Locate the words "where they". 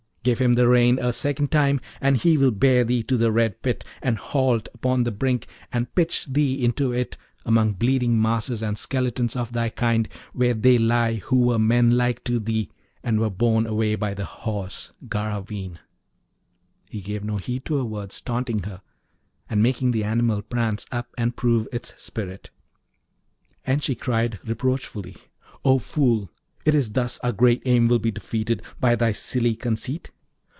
10.31-10.77